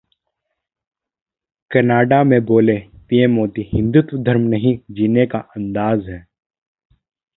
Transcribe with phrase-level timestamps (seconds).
[1.71, 2.77] Canada में बोले
[3.09, 6.25] PM Modi, 'Hindutva धर्म नहीं, जीने का अंदाज है'